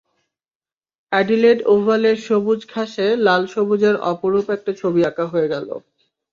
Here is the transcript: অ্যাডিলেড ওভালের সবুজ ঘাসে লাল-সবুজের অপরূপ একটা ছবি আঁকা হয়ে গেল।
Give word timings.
অ্যাডিলেড 1.11 1.59
ওভালের 1.73 2.17
সবুজ 2.27 2.59
ঘাসে 2.73 3.07
লাল-সবুজের 3.25 3.95
অপরূপ 4.11 4.45
একটা 4.55 4.71
ছবি 4.81 5.01
আঁকা 5.05 5.25
হয়ে 5.27 5.47
গেল। 5.53 5.67